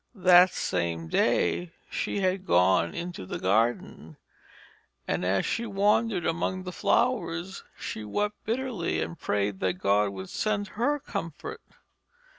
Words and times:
That 0.15 0.49
same 0.51 1.09
day 1.09 1.73
she 1.87 2.21
had 2.21 2.43
gone 2.47 2.95
into 2.95 3.23
the 3.23 3.37
garden, 3.37 4.17
and, 5.07 5.23
as 5.23 5.45
she 5.45 5.67
wandered 5.67 6.25
among 6.25 6.63
the 6.63 6.71
flowers, 6.71 7.63
she 7.77 8.03
wept 8.03 8.43
bitterly 8.43 8.99
and 8.99 9.15
prayed 9.19 9.59
that 9.59 9.73
God 9.73 10.09
would 10.09 10.31
send 10.31 10.69
her 10.69 10.97
comfort. 10.97 11.61